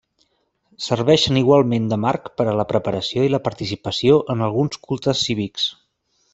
[0.85, 5.71] Serveixen igualment de marc per a la preparació i la participació en alguns cultes cívics.